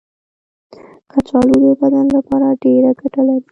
[1.11, 3.47] کچالو د بدن لپاره ډېره ګټه لري.